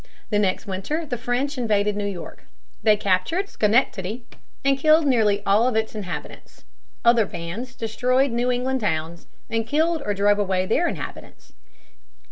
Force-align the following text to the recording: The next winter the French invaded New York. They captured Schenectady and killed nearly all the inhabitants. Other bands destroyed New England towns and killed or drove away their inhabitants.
The 0.31 0.39
next 0.39 0.65
winter 0.65 1.05
the 1.05 1.15
French 1.15 1.59
invaded 1.59 1.95
New 1.95 2.07
York. 2.07 2.45
They 2.81 2.97
captured 2.97 3.47
Schenectady 3.49 4.25
and 4.65 4.75
killed 4.79 5.05
nearly 5.05 5.43
all 5.45 5.71
the 5.71 5.95
inhabitants. 5.95 6.63
Other 7.05 7.27
bands 7.27 7.75
destroyed 7.75 8.31
New 8.31 8.49
England 8.51 8.79
towns 8.81 9.27
and 9.47 9.67
killed 9.67 10.01
or 10.03 10.15
drove 10.15 10.39
away 10.39 10.65
their 10.65 10.87
inhabitants. 10.87 11.53